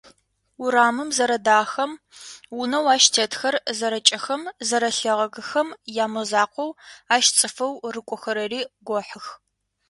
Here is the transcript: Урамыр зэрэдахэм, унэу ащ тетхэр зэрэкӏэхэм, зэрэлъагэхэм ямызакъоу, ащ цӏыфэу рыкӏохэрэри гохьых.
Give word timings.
Урамыр 0.63 1.09
зэрэдахэм, 1.17 1.91
унэу 2.59 2.85
ащ 2.93 3.03
тетхэр 3.13 3.55
зэрэкӏэхэм, 3.77 4.41
зэрэлъагэхэм 4.67 5.67
ямызакъоу, 6.05 6.71
ащ 7.15 7.25
цӏыфэу 7.37 7.73
рыкӏохэрэри 7.93 8.61
гохьых. 8.87 9.25